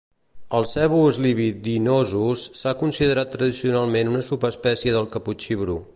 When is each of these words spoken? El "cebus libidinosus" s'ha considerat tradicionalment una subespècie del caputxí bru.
El 0.59 0.63
"cebus 0.69 1.19
libidinosus" 1.25 2.47
s'ha 2.61 2.73
considerat 2.81 3.35
tradicionalment 3.37 4.13
una 4.15 4.27
subespècie 4.33 4.97
del 4.97 5.11
caputxí 5.19 5.61
bru. 5.63 5.79